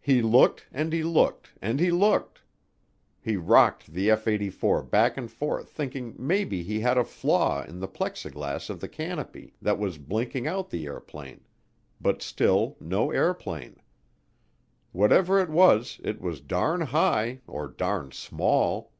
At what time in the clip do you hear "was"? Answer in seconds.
9.78-9.98, 15.48-16.00, 16.20-16.40